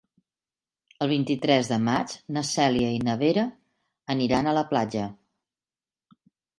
[1.05, 3.47] El vint-i-tres de maig na Cèlia i na Vera
[4.17, 5.09] aniran a la platja.